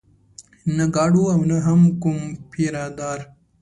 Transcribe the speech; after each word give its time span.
نه 0.75 0.85
ګارډ 0.95 1.13
و 1.19 1.23
او 1.35 1.39
نه 1.49 1.57
هم 1.65 1.81
کوم 2.01 2.17
پيره 2.51 2.85
دار. 2.97 3.19